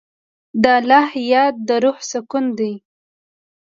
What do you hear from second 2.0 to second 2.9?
سکون دی.